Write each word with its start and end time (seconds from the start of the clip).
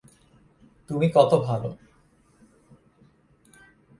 তুমি 0.89 1.07
কত 1.15 1.31
ভালো। 1.43 1.69